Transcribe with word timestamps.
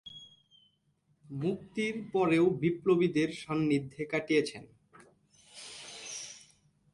মুক্তির 1.25 1.95
পরেও 2.13 2.45
বিপ্লবীদের 2.61 3.29
সান্নিধ্যে 3.33 4.03
কাটিয়েছেন। 4.05 4.63